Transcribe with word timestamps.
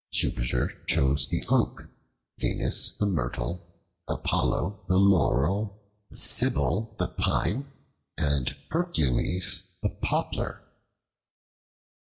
Jupiter 0.11 0.81
chose 0.87 1.27
the 1.27 1.45
oak, 1.47 1.83
Venus 2.39 2.97
the 2.97 3.05
myrtle, 3.05 3.67
Apollo 4.07 4.83
the 4.87 4.97
laurel, 4.97 5.79
Cybele 6.11 6.95
the 6.97 7.09
pine, 7.09 7.71
and 8.17 8.55
Hercules 8.71 9.77
the 9.83 9.89
poplar. 9.89 10.63